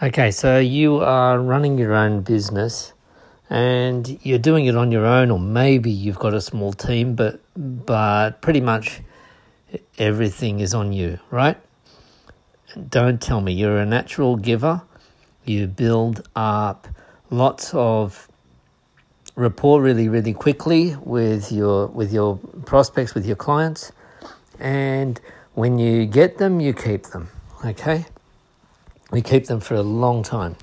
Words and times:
Okay, 0.00 0.30
so 0.30 0.60
you 0.60 0.98
are 0.98 1.40
running 1.40 1.76
your 1.76 1.92
own 1.92 2.20
business 2.20 2.92
and 3.50 4.16
you're 4.22 4.38
doing 4.38 4.66
it 4.66 4.76
on 4.76 4.92
your 4.92 5.04
own 5.04 5.28
or 5.32 5.40
maybe 5.40 5.90
you've 5.90 6.20
got 6.20 6.34
a 6.34 6.40
small 6.40 6.72
team 6.72 7.16
but 7.16 7.40
but 7.56 8.40
pretty 8.40 8.60
much 8.60 9.00
everything 9.98 10.60
is 10.60 10.72
on 10.72 10.92
you, 10.92 11.18
right? 11.32 11.56
Don't 12.88 13.20
tell 13.20 13.40
me 13.40 13.52
you're 13.52 13.78
a 13.78 13.84
natural 13.84 14.36
giver. 14.36 14.82
You 15.44 15.66
build 15.66 16.28
up 16.36 16.86
lots 17.28 17.74
of 17.74 18.28
rapport 19.34 19.82
really 19.82 20.08
really 20.08 20.32
quickly 20.32 20.94
with 21.02 21.50
your 21.50 21.88
with 21.88 22.12
your 22.12 22.36
prospects 22.66 23.16
with 23.16 23.26
your 23.26 23.34
clients 23.34 23.90
and 24.60 25.20
when 25.54 25.76
you 25.76 26.06
get 26.06 26.38
them 26.38 26.60
you 26.60 26.72
keep 26.72 27.06
them, 27.06 27.30
okay? 27.64 28.06
We 29.10 29.22
keep 29.22 29.46
them 29.46 29.60
for 29.60 29.74
a 29.74 29.82
long 29.82 30.22
time 30.22 30.56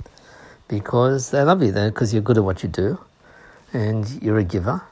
because 0.68 1.32
they 1.32 1.42
love 1.42 1.64
you 1.64 1.72
then 1.72 1.90
because 1.90 2.14
you're 2.14 2.24
good 2.24 2.38
at 2.38 2.44
what 2.44 2.64
you 2.64 2.70
do 2.70 3.00
and 3.74 4.22
you're 4.22 4.38
a 4.38 4.44
giver. 4.44 4.84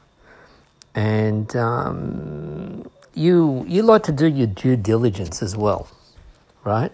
And 0.94 1.54
um, 1.56 2.90
you 3.14 3.64
you 3.66 3.82
like 3.82 4.02
to 4.04 4.12
do 4.12 4.26
your 4.26 4.46
due 4.46 4.76
diligence 4.76 5.42
as 5.42 5.56
well 5.56 5.88
right? 6.64 6.92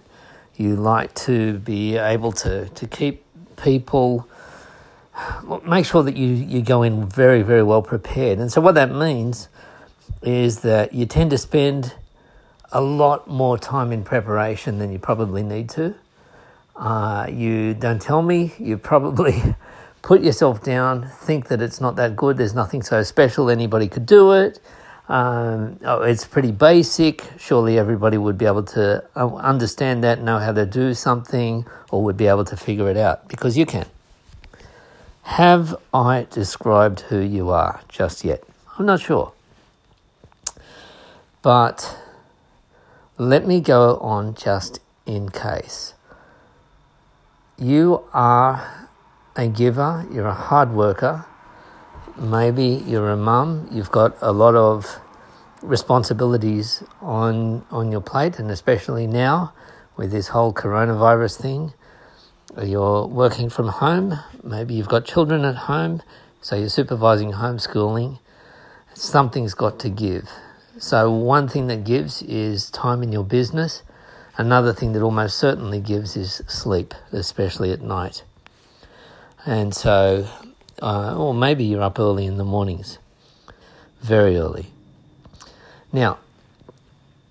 You 0.56 0.76
like 0.76 1.14
to 1.26 1.58
be 1.58 1.96
able 1.96 2.32
to 2.32 2.68
to 2.68 2.86
keep 2.86 3.24
people 3.56 4.28
make 5.66 5.86
sure 5.86 6.02
that 6.02 6.16
you 6.16 6.26
you 6.28 6.62
go 6.62 6.82
in 6.82 7.06
very 7.06 7.42
very 7.42 7.62
well 7.62 7.82
prepared. 7.82 8.38
And 8.38 8.52
so 8.52 8.60
what 8.60 8.74
that 8.74 8.92
means 8.92 9.48
is 10.22 10.60
that 10.60 10.92
you 10.92 11.06
tend 11.06 11.30
to 11.30 11.38
spend 11.38 11.94
a 12.72 12.80
lot 12.80 13.26
more 13.26 13.56
time 13.56 13.90
in 13.90 14.04
preparation 14.04 14.78
than 14.78 14.92
you 14.92 14.98
probably 14.98 15.42
need 15.42 15.68
to 15.70 15.94
uh, 16.80 17.26
you 17.30 17.74
don't 17.74 18.00
tell 18.00 18.22
me, 18.22 18.52
you 18.58 18.78
probably 18.78 19.54
put 20.02 20.22
yourself 20.22 20.62
down, 20.62 21.06
think 21.06 21.48
that 21.48 21.60
it's 21.60 21.80
not 21.80 21.94
that 21.96 22.16
good, 22.16 22.38
there's 22.38 22.54
nothing 22.54 22.82
so 22.82 23.02
special, 23.02 23.50
anybody 23.50 23.86
could 23.86 24.06
do 24.06 24.32
it. 24.32 24.58
Um, 25.10 25.78
oh, 25.84 26.02
it's 26.02 26.24
pretty 26.24 26.52
basic. 26.52 27.24
Surely 27.36 27.78
everybody 27.78 28.16
would 28.16 28.38
be 28.38 28.46
able 28.46 28.62
to 28.62 29.04
uh, 29.14 29.34
understand 29.34 30.02
that, 30.04 30.22
know 30.22 30.38
how 30.38 30.52
to 30.52 30.64
do 30.64 30.94
something, 30.94 31.66
or 31.90 32.02
would 32.04 32.16
be 32.16 32.28
able 32.28 32.44
to 32.46 32.56
figure 32.56 32.88
it 32.88 32.96
out 32.96 33.28
because 33.28 33.58
you 33.58 33.66
can. 33.66 33.86
Have 35.22 35.76
I 35.92 36.26
described 36.30 37.00
who 37.00 37.18
you 37.18 37.50
are 37.50 37.80
just 37.88 38.24
yet? 38.24 38.42
I'm 38.78 38.86
not 38.86 39.00
sure. 39.00 39.32
But 41.42 41.98
let 43.18 43.46
me 43.46 43.60
go 43.60 43.96
on 43.96 44.34
just 44.34 44.80
in 45.06 45.28
case 45.28 45.94
you 47.60 48.02
are 48.12 48.88
a 49.36 49.46
giver, 49.46 50.06
you're 50.10 50.26
a 50.26 50.34
hard 50.34 50.72
worker, 50.72 51.26
maybe 52.18 52.82
you're 52.86 53.10
a 53.10 53.16
mum, 53.16 53.68
you've 53.70 53.90
got 53.90 54.16
a 54.20 54.32
lot 54.32 54.54
of 54.54 54.98
responsibilities 55.62 56.82
on 57.02 57.64
on 57.70 57.92
your 57.92 58.00
plate 58.00 58.38
and 58.38 58.50
especially 58.50 59.06
now 59.06 59.52
with 59.98 60.10
this 60.10 60.28
whole 60.28 60.54
coronavirus 60.54 61.38
thing 61.38 61.74
you're 62.64 63.06
working 63.06 63.50
from 63.50 63.68
home 63.68 64.18
maybe 64.42 64.72
you've 64.72 64.88
got 64.88 65.04
children 65.04 65.44
at 65.44 65.54
home 65.54 66.00
so 66.42 66.56
you're 66.56 66.70
supervising 66.70 67.32
homeschooling. 67.32 68.18
Something's 68.94 69.52
got 69.52 69.78
to 69.80 69.90
give. 69.90 70.28
So 70.78 71.10
one 71.10 71.48
thing 71.48 71.66
that 71.66 71.84
gives 71.84 72.22
is 72.22 72.70
time 72.70 73.02
in 73.02 73.12
your 73.12 73.24
business 73.24 73.82
Another 74.40 74.72
thing 74.72 74.94
that 74.94 75.02
almost 75.02 75.36
certainly 75.36 75.80
gives 75.80 76.16
is 76.16 76.40
sleep, 76.48 76.94
especially 77.12 77.72
at 77.72 77.82
night. 77.82 78.22
And 79.44 79.74
so, 79.74 80.26
uh, 80.80 81.14
or 81.14 81.34
maybe 81.34 81.62
you're 81.64 81.82
up 81.82 81.98
early 81.98 82.24
in 82.24 82.38
the 82.38 82.44
mornings, 82.44 82.96
very 84.00 84.38
early. 84.38 84.68
Now, 85.92 86.20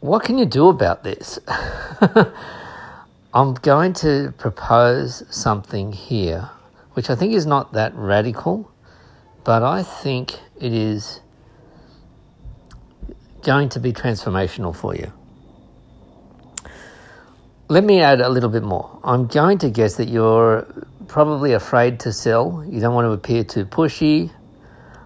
what 0.02 0.22
can 0.24 0.38
you 0.38 0.46
do 0.46 0.68
about 0.68 1.04
this? 1.04 1.40
I'm 3.34 3.56
going 3.56 3.94
to 3.94 4.32
propose 4.38 5.24
something 5.36 5.94
here, 5.94 6.52
which 6.94 7.10
I 7.10 7.16
think 7.16 7.34
is 7.34 7.48
not 7.48 7.74
that 7.74 7.92
radical, 7.96 8.70
but 9.44 9.64
I 9.64 9.82
think 9.82 10.34
it 10.62 10.74
is 10.74 11.22
going 13.42 13.70
to 13.70 13.80
be 13.80 13.94
transformational 13.94 14.76
for 14.76 14.94
you. 14.96 15.12
Let 17.72 17.84
me 17.84 18.02
add 18.02 18.20
a 18.20 18.30
little 18.30 18.50
bit 18.50 18.64
more. 18.64 19.00
I'm 19.04 19.28
going 19.28 19.60
to 19.60 19.70
guess 19.70 19.98
that 19.98 20.10
you're 20.10 20.66
probably 21.08 21.54
afraid 21.54 22.00
to 22.00 22.12
sell. 22.12 22.66
You 22.68 22.80
don't 22.80 22.96
want 22.96 23.06
to 23.06 23.12
appear 23.12 23.44
too 23.44 23.64
pushy. 23.64 24.32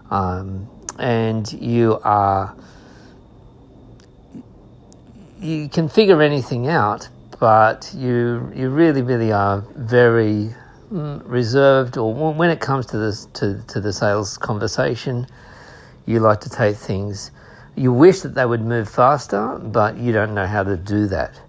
Um, 0.10 0.70
and 0.98 1.52
you 1.52 2.00
are. 2.06 2.56
You 5.42 5.68
can 5.68 5.90
figure 5.90 6.22
anything 6.22 6.70
out, 6.70 7.10
but 7.38 7.92
you 7.94 8.50
you 8.56 8.70
really 8.70 9.02
really 9.02 9.34
are 9.34 9.66
very 9.76 10.56
mm, 10.90 11.22
reserved. 11.26 11.98
Or 11.98 12.14
when 12.34 12.50
it 12.50 12.62
comes 12.62 12.86
to 12.88 12.98
this 12.98 13.26
to 13.34 13.62
to 13.68 13.82
the 13.82 13.92
sales 13.92 14.38
conversation, 14.38 15.28
you 16.06 16.22
like 16.22 16.40
to 16.40 16.50
take 16.50 16.78
things. 16.78 17.30
You 17.76 17.92
wish 17.92 18.22
that 18.22 18.36
they 18.36 18.46
would 18.46 18.62
move 18.62 18.88
faster, 18.88 19.60
but 19.60 19.98
you 19.98 20.14
don't 20.14 20.34
know 20.34 20.48
how 20.48 20.64
to 20.64 20.78
do 20.78 21.08
that. 21.08 21.42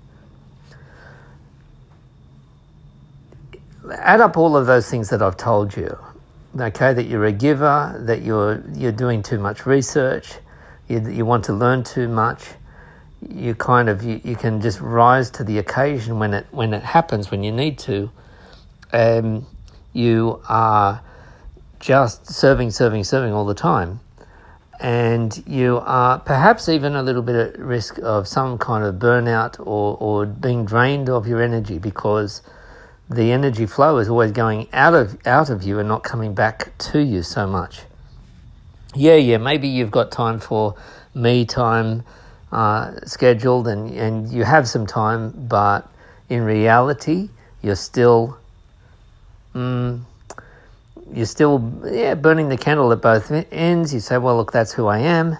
Add 3.93 4.21
up 4.21 4.37
all 4.37 4.57
of 4.57 4.67
those 4.67 4.89
things 4.89 5.11
that 5.11 5.23
I've 5.23 5.37
told 5.37 5.77
you. 5.77 5.97
Okay, 6.59 6.95
that 6.95 7.05
you're 7.07 7.25
a 7.25 7.33
giver, 7.33 8.01
that 8.07 8.23
you're 8.23 8.63
you're 8.75 8.93
doing 8.93 9.23
too 9.23 9.39
much 9.39 9.67
research, 9.67 10.35
you, 10.89 11.01
you 11.09 11.25
want 11.25 11.45
to 11.47 11.53
learn 11.53 11.83
too 11.83 12.09
much. 12.09 12.45
You 13.27 13.55
kind 13.55 13.89
of 13.89 14.03
you, 14.03 14.21
you 14.23 14.37
can 14.37 14.61
just 14.61 14.81
rise 14.81 15.31
to 15.31 15.45
the 15.45 15.59
occasion 15.59 16.19
when 16.19 16.35
it 16.35 16.47
when 16.51 16.75
it 16.75 16.83
happens 16.83 17.31
when 17.31 17.43
you 17.43 17.53
need 17.53 17.79
to. 17.81 18.11
Um, 18.93 19.47
you 19.93 20.43
are 20.49 21.03
just 21.81 22.27
serving, 22.31 22.71
serving, 22.71 23.05
serving 23.05 23.33
all 23.33 23.45
the 23.45 23.55
time, 23.55 24.01
and 24.81 25.43
you 25.47 25.79
are 25.85 26.19
perhaps 26.19 26.69
even 26.69 26.95
a 26.95 27.03
little 27.03 27.23
bit 27.23 27.35
at 27.35 27.59
risk 27.59 27.99
of 28.03 28.29
some 28.29 28.59
kind 28.59 28.85
of 28.85 28.97
burnout 28.97 29.59
or 29.59 29.97
or 29.99 30.27
being 30.27 30.65
drained 30.65 31.09
of 31.09 31.27
your 31.27 31.43
energy 31.43 31.79
because 31.79 32.43
the 33.09 33.33
energy 33.33 33.67
flow 33.67 33.99
is 33.99 34.09
always 34.09 34.33
going 34.33 34.69
out 34.73 34.95
of 34.95 35.19
out 35.27 35.51
of 35.51 35.63
you 35.63 35.79
and 35.79 35.89
not 35.89 36.03
coming 36.03 36.35
back 36.35 36.77
to 36.79 37.01
you 37.01 37.23
so 37.23 37.47
much. 37.47 37.83
Yeah, 38.95 39.17
yeah, 39.17 39.39
maybe 39.39 39.69
you've 39.69 39.91
got 39.91 40.11
time 40.11 40.39
for 40.39 40.77
me 41.15 41.45
time 41.45 42.05
uh, 42.53 43.01
scheduled 43.05 43.67
and, 43.67 43.91
and 43.91 44.31
you 44.31 44.45
have 44.45 44.69
some 44.69 44.87
time, 44.87 45.31
but 45.49 45.89
in 46.29 46.43
reality, 46.43 47.29
you're 47.63 47.77
still 47.77 48.39
mm, 49.55 50.01
you're 51.13 51.27
still 51.27 51.83
yeah 51.85 52.15
burning 52.15 52.49
the 52.49 52.57
candle 52.57 52.93
at 52.93 53.03
both 53.03 53.31
ends. 53.53 53.93
You 53.93 54.01
say, 54.01 54.19
well, 54.19 54.37
look, 54.37 54.53
that's 54.53 54.73
who 54.73 54.87
I 54.87 54.99
am. 54.99 55.37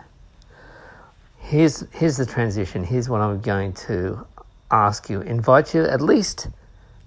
Here's 1.39 1.85
here's 1.93 2.17
the 2.17 2.27
transition. 2.27 2.85
Here's 2.85 3.09
what 3.09 3.21
I'm 3.21 3.41
going 3.41 3.73
to 3.89 4.27
ask 4.71 5.09
you. 5.09 5.21
Invite 5.21 5.75
you 5.75 5.85
at 5.85 6.01
least 6.01 6.49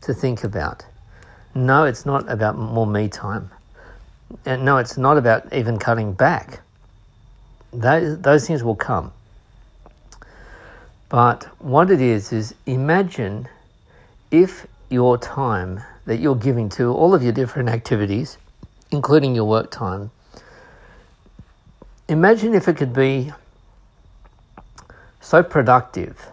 to 0.08 0.14
think 0.14 0.44
about. 0.44 0.86
No, 1.54 1.84
it's 1.84 2.06
not 2.06 2.30
about 2.30 2.58
more 2.58 2.88
me 2.88 3.08
time. 3.08 3.52
And 4.46 4.66
no, 4.66 4.78
it's 4.78 4.98
not 4.98 5.18
about 5.18 5.54
even 5.54 5.78
cutting 5.78 6.14
back. 6.14 6.62
Those, 7.72 8.20
those 8.20 8.48
things 8.48 8.64
will 8.64 8.76
come. 8.76 9.12
But 11.10 11.44
what 11.60 11.92
it 11.92 12.02
is, 12.02 12.34
is 12.34 12.56
imagine 12.66 13.48
if 14.32 14.66
your 14.90 15.18
time 15.18 15.82
that 16.06 16.20
you're 16.20 16.36
giving 16.36 16.70
to 16.70 16.92
all 16.92 17.14
of 17.14 17.22
your 17.22 17.34
different 17.34 17.70
activities, 17.70 18.38
including 18.92 19.36
your 19.36 19.46
work 19.46 19.72
time, 19.72 20.12
imagine 22.08 22.54
if 22.54 22.68
it 22.68 22.78
could 22.78 22.94
be 22.94 23.34
so 25.20 25.44
productive 25.44 26.28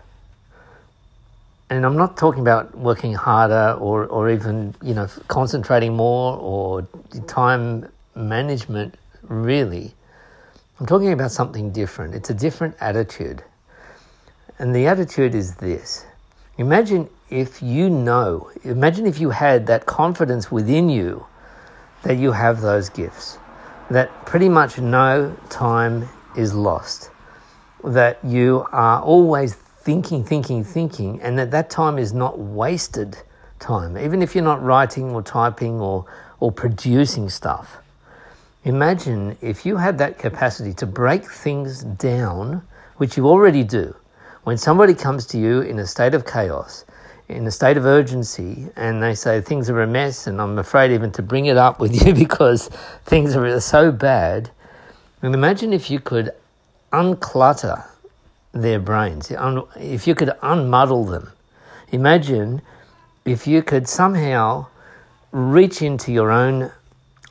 and 1.75 1.85
I'm 1.85 1.97
not 1.97 2.17
talking 2.17 2.41
about 2.41 2.77
working 2.79 3.15
harder 3.15 3.77
or, 3.81 4.07
or 4.07 4.31
even 4.31 4.75
you 4.83 4.95
know 4.95 5.09
concentrating 5.27 5.95
more 5.97 6.39
or 6.39 6.87
time 7.27 7.89
management 8.15 8.95
really. 9.23 9.93
I'm 10.79 10.87
talking 10.87 11.13
about 11.13 11.33
something 11.33 11.73
different. 11.73 12.15
It's 12.15 12.31
a 12.31 12.35
different 12.35 12.77
attitude. 12.81 13.43
And 14.59 14.75
the 14.75 14.87
attitude 14.87 15.35
is 15.35 15.57
this. 15.57 16.07
Imagine 16.59 17.09
if 17.31 17.61
you 17.63 17.91
know, 17.91 18.51
imagine 18.63 19.07
if 19.07 19.21
you 19.21 19.31
had 19.31 19.67
that 19.67 19.87
confidence 19.87 20.53
within 20.53 20.89
you 20.89 21.27
that 22.03 22.19
you 22.19 22.31
have 22.31 22.61
those 22.61 22.89
gifts, 22.89 23.39
that 23.91 24.09
pretty 24.27 24.49
much 24.49 24.79
no 24.79 25.37
time 25.49 26.09
is 26.37 26.55
lost, 26.55 27.11
that 27.83 28.25
you 28.25 28.65
are 28.71 29.01
always 29.03 29.57
thinking, 29.85 30.25
thinking, 30.25 30.65
thinking, 30.65 31.21
and 31.21 31.39
that 31.39 31.51
that 31.51 31.69
time 31.69 31.99
is 31.99 32.15
not 32.15 32.39
wasted 32.39 33.19
time, 33.59 33.99
even 33.99 34.23
if 34.23 34.35
you're 34.35 34.43
not 34.43 34.63
writing 34.63 35.11
or 35.11 35.21
typing 35.21 35.79
or, 35.79 36.07
or 36.41 36.51
producing 36.51 37.29
stuff. 37.29 37.77
Imagine 38.65 39.37
if 39.43 39.67
you 39.67 39.77
had 39.77 39.99
that 39.99 40.19
capacity 40.19 40.73
to 40.73 40.87
break 40.87 41.31
things 41.31 41.85
down, 41.85 42.63
which 42.97 43.19
you 43.19 43.29
already 43.29 43.63
do. 43.63 43.95
When 44.45 44.57
somebody 44.57 44.95
comes 44.95 45.27
to 45.27 45.39
you 45.39 45.61
in 45.61 45.79
a 45.79 45.87
state 45.87 46.15
of 46.15 46.25
chaos, 46.25 46.87
in 47.29 47.47
a 47.47 47.51
state 47.51 47.77
of 47.77 47.85
urgency, 47.85 48.69
and 48.77 49.03
they 49.03 49.15
say 49.15 49.43
things 49.43 49.69
are 49.69 49.83
a 49.83 49.87
mess, 49.87 50.27
and 50.27 50.41
I'm 50.41 50.59
afraid 50.59 50.93
even 50.93 51.13
to 51.13 51.23
bring 51.23 51.45
it 51.45 51.59
up 51.59 51.79
with 51.79 52.07
you 52.07 52.15
because 52.25 52.69
things 53.05 53.37
are 53.37 53.61
so 53.61 53.93
bad. 53.93 54.51
And 55.21 55.35
imagine 55.35 55.75
if 55.75 55.91
you 55.91 56.01
could 56.01 56.31
unclutter 56.91 57.85
their 58.55 58.79
brains, 58.79 59.33
if 59.77 60.07
you 60.07 60.15
could 60.15 60.31
unmuddle 60.43 61.11
them. 61.11 61.31
Imagine 61.91 62.63
if 63.25 63.47
you 63.47 63.63
could 63.63 63.89
somehow 63.89 64.67
reach 65.33 65.83
into 65.83 66.13
your 66.13 66.31
own 66.31 66.71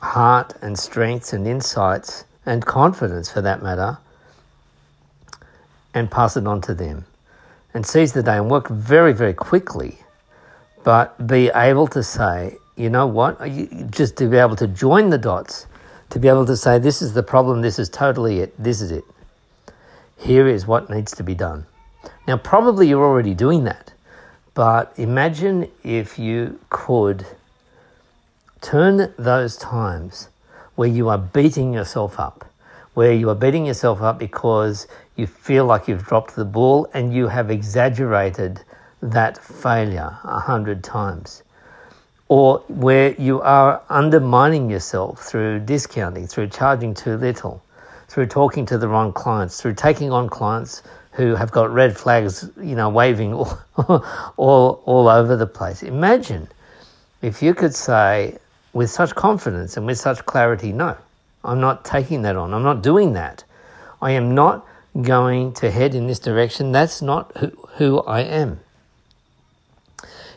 heart 0.00 0.52
and 0.60 0.78
strengths 0.78 1.32
and 1.32 1.46
insights 1.46 2.24
and 2.44 2.64
confidence 2.64 3.30
for 3.30 3.40
that 3.40 3.62
matter 3.62 3.96
and 5.94 6.10
pass 6.10 6.36
it 6.36 6.46
on 6.46 6.60
to 6.60 6.74
them 6.74 7.06
and 7.72 7.86
seize 7.86 8.12
the 8.12 8.22
day 8.22 8.36
and 8.36 8.50
work 8.50 8.68
very, 8.68 9.12
very 9.12 9.32
quickly, 9.32 9.98
but 10.84 11.26
be 11.26 11.50
able 11.54 11.86
to 11.86 12.02
say, 12.02 12.56
you 12.76 12.90
know 12.90 13.06
what, 13.06 13.40
just 13.90 14.16
to 14.16 14.28
be 14.28 14.36
able 14.36 14.56
to 14.56 14.66
join 14.66 15.08
the 15.08 15.18
dots, 15.18 15.66
to 16.10 16.18
be 16.18 16.28
able 16.28 16.44
to 16.44 16.56
say, 16.56 16.78
this 16.78 17.00
is 17.00 17.14
the 17.14 17.22
problem, 17.22 17.62
this 17.62 17.78
is 17.78 17.88
totally 17.88 18.40
it, 18.40 18.54
this 18.62 18.80
is 18.80 18.90
it. 18.90 19.04
Here 20.16 20.46
is 20.46 20.66
what 20.66 20.90
needs 20.90 21.14
to 21.16 21.22
be 21.22 21.34
done. 21.34 21.66
Now, 22.26 22.36
probably 22.36 22.88
you're 22.88 23.04
already 23.04 23.34
doing 23.34 23.64
that, 23.64 23.92
but 24.54 24.92
imagine 24.96 25.70
if 25.82 26.18
you 26.18 26.60
could 26.70 27.26
turn 28.60 29.12
those 29.18 29.56
times 29.56 30.28
where 30.74 30.88
you 30.88 31.08
are 31.08 31.18
beating 31.18 31.74
yourself 31.74 32.18
up, 32.18 32.50
where 32.94 33.12
you 33.12 33.28
are 33.28 33.34
beating 33.34 33.66
yourself 33.66 34.00
up 34.00 34.18
because 34.18 34.86
you 35.16 35.26
feel 35.26 35.66
like 35.66 35.86
you've 35.86 36.04
dropped 36.04 36.34
the 36.34 36.44
ball 36.44 36.88
and 36.94 37.12
you 37.14 37.28
have 37.28 37.50
exaggerated 37.50 38.62
that 39.02 39.36
failure 39.36 40.18
a 40.24 40.40
hundred 40.40 40.82
times. 40.82 41.42
Or 42.28 42.60
where 42.68 43.12
you 43.20 43.42
are 43.42 43.82
undermining 43.90 44.70
yourself 44.70 45.22
through 45.22 45.60
discounting, 45.60 46.26
through 46.26 46.48
charging 46.48 46.94
too 46.94 47.16
little, 47.16 47.62
through 48.14 48.26
talking 48.26 48.64
to 48.64 48.78
the 48.78 48.86
wrong 48.86 49.12
clients, 49.12 49.60
through 49.60 49.74
taking 49.74 50.12
on 50.12 50.28
clients 50.28 50.84
who 51.10 51.34
have 51.34 51.50
got 51.50 51.68
red 51.68 51.96
flags, 51.96 52.48
you 52.62 52.76
know, 52.76 52.88
waving 52.88 53.34
all, 53.34 53.58
all, 54.36 54.80
all 54.84 55.08
over 55.08 55.34
the 55.34 55.48
place. 55.48 55.82
Imagine 55.82 56.46
if 57.22 57.42
you 57.42 57.54
could 57.54 57.74
say 57.74 58.38
with 58.72 58.88
such 58.88 59.16
confidence 59.16 59.76
and 59.76 59.84
with 59.84 59.98
such 59.98 60.24
clarity, 60.26 60.70
no, 60.70 60.96
I'm 61.42 61.60
not 61.60 61.84
taking 61.84 62.22
that 62.22 62.36
on. 62.36 62.54
I'm 62.54 62.62
not 62.62 62.84
doing 62.84 63.14
that. 63.14 63.42
I 64.00 64.12
am 64.12 64.32
not 64.32 64.64
going 65.02 65.52
to 65.54 65.72
head 65.72 65.96
in 65.96 66.06
this 66.06 66.20
direction. 66.20 66.70
That's 66.70 67.02
not 67.02 67.36
who, 67.38 67.48
who 67.78 68.00
I 68.02 68.20
am. 68.20 68.60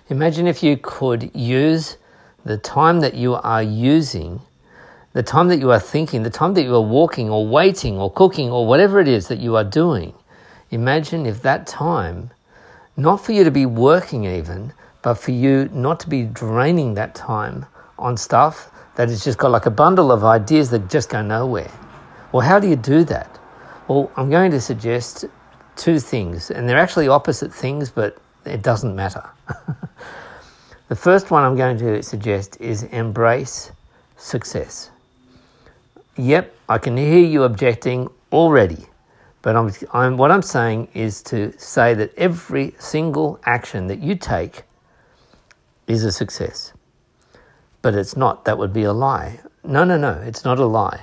Imagine 0.10 0.48
if 0.48 0.64
you 0.64 0.78
could 0.78 1.30
use 1.36 1.98
the 2.44 2.58
time 2.58 3.02
that 3.02 3.14
you 3.14 3.36
are 3.36 3.62
using, 3.62 4.42
the 5.18 5.24
time 5.24 5.48
that 5.48 5.58
you 5.58 5.72
are 5.72 5.80
thinking, 5.80 6.22
the 6.22 6.30
time 6.30 6.54
that 6.54 6.62
you 6.62 6.76
are 6.76 6.80
walking 6.80 7.28
or 7.28 7.48
waiting 7.48 7.98
or 7.98 8.12
cooking 8.12 8.52
or 8.52 8.68
whatever 8.68 9.00
it 9.00 9.08
is 9.08 9.30
that 9.30 9.40
you 9.40 9.56
are 9.56 9.64
doing. 9.64 10.14
Imagine 10.70 11.26
if 11.26 11.42
that 11.42 11.66
time, 11.66 12.30
not 12.96 13.26
for 13.26 13.32
you 13.32 13.44
to 13.44 13.50
be 13.50 13.66
working 13.66 14.26
even, 14.26 14.72
but 15.02 15.16
for 15.16 15.32
you 15.32 15.72
not 15.74 16.00
to 16.02 16.08
be 16.08 16.22
draining 16.22 16.94
that 16.94 17.16
time 17.16 17.66
on 17.98 18.16
stuff 18.16 18.70
that 18.96 19.10
has 19.10 19.24
just 19.24 19.40
got 19.40 19.50
like 19.50 19.66
a 19.66 19.72
bundle 19.72 20.12
of 20.12 20.24
ideas 20.24 20.70
that 20.70 20.88
just 20.88 21.10
go 21.10 21.24
nowhere. 21.24 21.72
Well, 22.32 22.42
how 22.42 22.60
do 22.60 22.68
you 22.68 22.76
do 22.76 23.04
that? 23.06 23.40
Well, 23.88 24.12
I'm 24.18 24.30
going 24.30 24.52
to 24.52 24.62
suggest 24.62 25.26
two 25.76 26.00
things, 26.00 26.52
and 26.52 26.70
they're 26.70 26.78
actually 26.78 27.08
opposite 27.08 27.52
things, 27.52 27.90
but 27.90 28.20
it 28.46 28.62
doesn't 28.62 28.96
matter. 28.96 29.28
the 30.90 30.96
first 30.96 31.32
one 31.32 31.44
I'm 31.44 31.56
going 31.56 31.80
to 31.80 32.04
suggest 32.04 32.62
is 32.62 32.84
embrace 32.84 33.72
success. 34.16 34.92
Yep, 36.18 36.56
I 36.68 36.80
can 36.80 36.98
hear 36.98 37.24
you 37.24 37.44
objecting 37.44 38.10
already, 38.32 38.88
but 39.44 39.56
I'm, 39.56 39.72
I'm, 39.94 40.18
what 40.18 40.32
I'm 40.32 40.42
saying 40.42 40.88
is 40.96 41.22
to 41.24 41.54
say 41.60 41.94
that 41.94 42.12
every 42.18 42.74
single 42.80 43.40
action 43.46 43.86
that 43.88 44.00
you 44.00 44.16
take 44.16 44.64
is 45.86 46.04
a 46.04 46.12
success. 46.12 46.74
But 47.84 47.94
it's 47.94 48.18
not, 48.18 48.46
that 48.46 48.58
would 48.58 48.74
be 48.74 48.82
a 48.84 48.94
lie. 48.94 49.40
No, 49.64 49.84
no, 49.84 49.96
no, 49.96 50.14
it's 50.14 50.44
not 50.44 50.58
a 50.58 50.66
lie. 50.66 51.02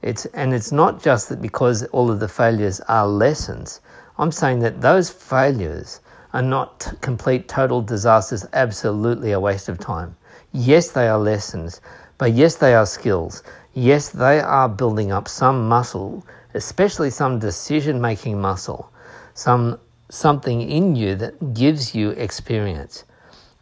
It's, 0.00 0.26
and 0.26 0.54
it's 0.54 0.70
not 0.70 1.02
just 1.02 1.28
that 1.30 1.42
because 1.42 1.82
all 1.86 2.08
of 2.08 2.20
the 2.20 2.28
failures 2.28 2.80
are 2.82 3.08
lessons. 3.08 3.80
I'm 4.16 4.30
saying 4.30 4.60
that 4.60 4.80
those 4.80 5.10
failures 5.10 6.00
are 6.32 6.42
not 6.42 6.92
complete 7.00 7.48
total 7.48 7.82
disasters, 7.82 8.46
absolutely 8.52 9.32
a 9.32 9.40
waste 9.40 9.68
of 9.68 9.80
time. 9.80 10.16
Yes, 10.52 10.92
they 10.92 11.08
are 11.08 11.18
lessons, 11.18 11.80
but 12.22 12.34
yes, 12.34 12.54
they 12.54 12.72
are 12.72 12.86
skills. 12.86 13.42
Yes, 13.74 14.10
they 14.10 14.38
are 14.38 14.68
building 14.68 15.10
up 15.10 15.26
some 15.26 15.68
muscle, 15.68 16.24
especially 16.54 17.10
some 17.10 17.40
decision 17.40 18.00
making 18.00 18.40
muscle, 18.40 18.92
some 19.34 19.80
something 20.08 20.62
in 20.62 20.94
you 20.94 21.16
that 21.16 21.52
gives 21.52 21.96
you 21.96 22.10
experience. 22.10 23.02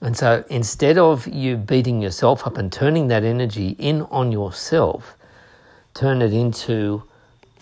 And 0.03 0.15
so 0.15 0.45
instead 0.51 0.99
of 0.99 1.27
you 1.27 1.57
beating 1.57 2.03
yourself 2.03 2.47
up 2.47 2.59
and 2.59 2.71
turning 2.71 3.09
that 3.09 3.25
energy 3.25 3.77
in 3.79 4.03
on 4.11 4.31
yourself, 4.31 5.17
turn 5.95 6.21
it 6.21 6.35
into 6.35 7.05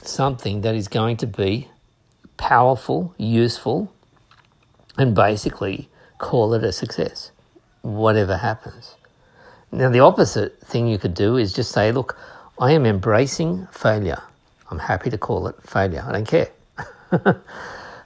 something 0.03 0.63
that 0.63 0.75
is 0.75 0.89
going 0.89 1.17
to 1.19 1.29
be 1.29 1.69
powerful, 2.37 3.15
useful, 3.19 3.93
and 4.97 5.15
basically 5.15 5.89
call 6.19 6.55
it 6.55 6.65
a 6.65 6.73
success, 6.73 7.31
whatever 7.83 8.39
happens. 8.39 8.97
Now, 9.71 9.91
the 9.91 10.01
opposite 10.01 10.61
thing 10.61 10.87
you 10.87 10.99
could 10.99 11.15
do 11.15 11.37
is 11.37 11.53
just 11.53 11.73
say, 11.73 11.93
look, 11.93 12.19
I 12.59 12.73
am 12.73 12.87
embracing 12.87 13.67
failure. 13.71 14.23
I'm 14.71 14.79
happy 14.79 15.11
to 15.11 15.19
call 15.19 15.47
it 15.49 15.57
failure. 15.63 16.05
I 16.07 16.13
don't 16.13 16.27
care. 16.27 16.49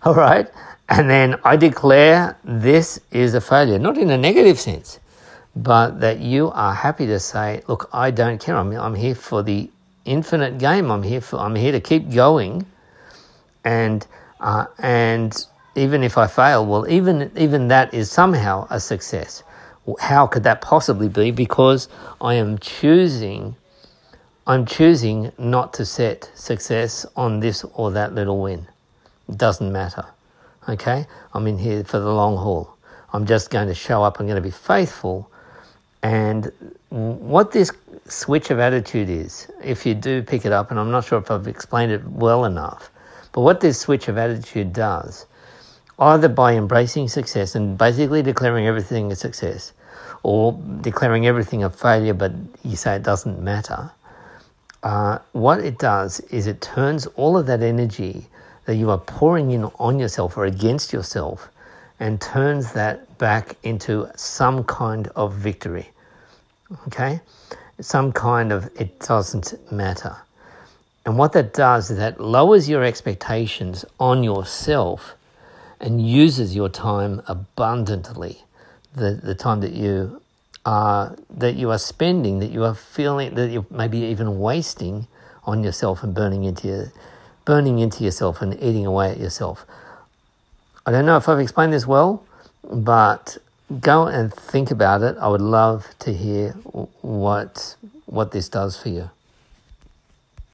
All 0.03 0.15
right. 0.15 0.49
And 0.89 1.09
then 1.09 1.37
I 1.45 1.57
declare 1.57 2.37
this 2.45 3.01
is 3.11 3.35
a 3.35 3.41
failure, 3.41 3.79
not 3.79 3.97
in 3.97 4.11
a 4.11 4.19
negative 4.19 4.59
sense, 4.59 5.01
but 5.55 6.01
that 6.01 6.19
you 6.21 6.51
are 6.51 6.75
happy 6.75 7.07
to 7.07 7.19
say, 7.19 7.63
look, 7.69 7.89
I 7.93 8.11
don't 8.11 8.41
care. 8.41 8.57
I'm, 8.57 8.73
I'm 8.73 8.95
here 8.95 9.15
for 9.15 9.43
the 9.43 9.71
infinite 10.05 10.59
game. 10.59 10.91
I'm 10.91 11.03
here 11.03 11.21
for. 11.21 11.39
I'm 11.39 11.55
here 11.55 11.73
to 11.73 11.81
keep 11.81 12.11
going, 12.11 12.67
and 13.65 14.07
uh, 14.41 14.67
and 14.79 15.47
even 15.75 16.03
if 16.03 16.19
I 16.19 16.27
fail, 16.27 16.67
well, 16.67 16.89
even 16.89 17.31
even 17.37 17.69
that 17.69 17.95
is 17.95 18.11
somehow 18.11 18.67
a 18.71 18.81
success. 18.81 19.43
How 20.01 20.27
could 20.27 20.45
that 20.45 20.61
possibly 20.61 21.09
be? 21.09 21.31
Because 21.31 21.89
I 22.21 22.35
am 22.35 22.59
choosing. 22.59 23.57
I'm 24.47 24.67
choosing 24.67 25.33
not 25.39 25.73
to 25.75 25.85
set 25.85 26.31
success 26.35 27.07
on 27.17 27.41
this 27.41 27.65
or 27.75 27.91
that 27.93 28.15
little 28.15 28.41
win. 28.41 28.69
It 29.29 29.39
doesn't 29.39 29.73
matter. 29.73 30.07
Okay? 30.69 31.07
I'm 31.35 31.47
in 31.47 31.59
here 31.59 31.85
for 31.85 31.99
the 31.99 32.13
long 32.13 32.37
haul. 32.37 32.77
I'm 33.13 33.27
just 33.27 33.51
going 33.51 33.69
to 33.69 33.75
show 33.75 34.03
up. 34.03 34.21
I'm 34.21 34.27
going 34.27 34.37
to 34.37 34.43
be 34.43 34.51
faithful. 34.51 35.31
And 36.03 36.51
what 36.89 37.53
this 37.53 37.71
switch 38.07 38.51
of 38.51 38.59
attitude 38.59 39.09
is, 39.09 39.51
if 39.63 39.87
you 39.87 39.95
do 39.95 40.23
pick 40.23 40.45
it 40.45 40.53
up, 40.53 40.71
and 40.71 40.79
I'm 40.79 40.91
not 40.91 41.05
sure 41.05 41.19
if 41.19 41.31
I've 41.31 41.47
explained 41.47 41.93
it 41.93 42.05
well 42.05 42.45
enough, 42.45 42.91
but 43.33 43.43
what 43.43 43.61
this 43.61 43.81
switch 43.81 44.09
of 44.09 44.19
attitude 44.19 44.73
does, 44.73 45.27
either 45.99 46.29
by 46.29 46.55
embracing 46.55 47.09
success 47.09 47.55
and 47.55 47.79
basically 47.79 48.23
declaring 48.23 48.67
everything 48.67 49.13
a 49.13 49.17
success, 49.17 49.73
or 50.23 50.53
declaring 50.81 51.27
everything 51.27 51.65
a 51.65 51.71
failure, 51.71 52.15
but 52.15 52.33
you 52.65 52.77
say 52.77 52.97
it 52.97 53.03
doesn't 53.03 53.41
matter, 53.43 53.91
uh, 54.83 55.19
what 55.33 55.61
it 55.61 55.79
does 55.79 56.21
is 56.21 56.47
it 56.47 56.61
turns 56.61 57.07
all 57.17 57.37
of 57.37 57.47
that 57.47 57.63
energy 57.63 58.27
that 58.65 58.77
you 58.77 58.91
are 58.91 58.99
pouring 58.99 59.51
in 59.51 59.65
on 59.79 59.99
yourself 59.99 60.37
or 60.37 60.45
against 60.47 60.93
yourself 60.93 61.49
and 62.01 62.21
turns 62.21 62.73
that 62.73 63.19
back 63.19 63.57
into 63.63 64.09
some 64.17 64.65
kind 64.65 65.09
of 65.09 65.35
victory. 65.35 65.89
Okay? 66.87 67.21
some 67.83 68.13
kind 68.13 68.53
of 68.53 68.71
it 68.81 69.01
doesn't 69.01 69.55
matter. 69.73 70.17
And 71.05 71.19
what 71.19 71.33
that 71.33 71.53
does 71.53 71.91
is 71.91 71.97
that 71.99 72.21
lowers 72.21 72.69
your 72.69 72.85
expectations 72.85 73.85
on 73.99 74.23
yourself 74.23 75.17
and 75.83 76.07
uses 76.07 76.55
your 76.55 76.69
time 76.69 77.21
abundantly. 77.27 78.43
The, 78.95 79.15
the 79.15 79.35
time 79.35 79.61
that 79.61 79.73
you 79.73 80.23
are 80.65 81.17
that 81.29 81.57
you 81.57 81.71
are 81.71 81.79
spending, 81.79 82.39
that 82.39 82.51
you 82.53 82.63
are 82.65 82.75
feeling 82.75 83.35
that 83.35 83.51
you're 83.51 83.67
maybe 83.71 83.99
even 83.99 84.39
wasting 84.39 85.09
on 85.45 85.65
yourself 85.65 86.05
and 86.05 86.15
burning 86.15 86.45
into 86.45 86.69
your, 86.69 86.93
burning 87.45 87.81
into 87.81 88.05
yourself 88.05 88.41
and 88.41 88.55
eating 88.63 88.87
away 88.87 89.11
at 89.11 89.19
yourself. 89.19 89.67
I 90.87 90.93
don't 90.93 91.05
know 91.05 91.17
if 91.17 91.29
I've 91.29 91.41
explained 91.41 91.73
this 91.73 91.87
well, 91.87 92.25
but 92.71 93.39
go 93.81 94.07
and 94.07 94.33
think 94.33 94.71
about 94.71 95.03
it. 95.03 95.17
I 95.19 95.29
would 95.29 95.41
love 95.41 95.89
to 96.01 96.13
hear 96.13 96.53
what 97.01 97.77
what 98.07 98.31
this 98.31 98.49
does 98.49 98.77
for 98.77 98.89
you. 98.89 99.11